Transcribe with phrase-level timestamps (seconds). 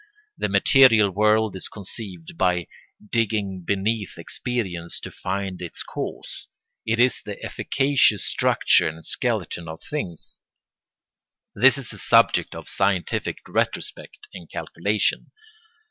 [0.35, 2.65] The material world is conceived by
[3.11, 6.47] digging beneath experience to find its cause;
[6.87, 10.41] it is the efficacious structure and skeleton of things.
[11.53, 15.29] This is the subject of scientific retrospect and calculation.